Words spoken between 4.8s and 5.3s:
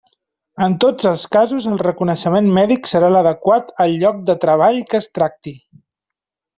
que es